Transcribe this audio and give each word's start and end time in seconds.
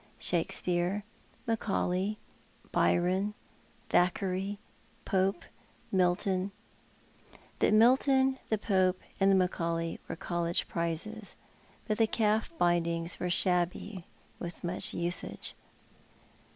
Shakespeare, 0.17 1.03
Macaulay, 1.45 2.17
Byron, 2.71 3.35
Thackeray, 3.89 4.57
Pope, 5.05 5.45
]\Iiltou. 5.93 6.49
The 7.59 7.71
Milton, 7.71 8.39
t!ic 8.49 8.61
Pope, 8.63 8.99
and 9.19 9.29
the 9.29 9.35
Macaulay 9.35 9.99
wore 10.09 10.15
college 10.15 10.67
prizes; 10.67 11.35
but 11.87 11.99
the 11.99 12.07
calf 12.07 12.49
bindings 12.57 13.19
were 13.19 13.29
shabby 13.29 14.07
with 14.39 14.63
much 14.63 14.91
usage. 14.95 15.53